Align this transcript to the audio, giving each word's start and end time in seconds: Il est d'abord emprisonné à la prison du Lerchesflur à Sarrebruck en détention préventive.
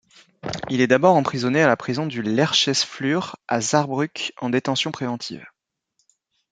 Il 0.71 0.81
est 0.81 0.87
d'abord 0.87 1.15
emprisonné 1.15 1.61
à 1.61 1.67
la 1.67 1.77
prison 1.77 2.07
du 2.07 2.23
Lerchesflur 2.23 3.35
à 3.47 3.61
Sarrebruck 3.61 4.33
en 4.37 4.49
détention 4.49 4.91
préventive. 4.91 5.45